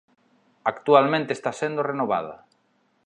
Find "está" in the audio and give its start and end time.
1.33-1.51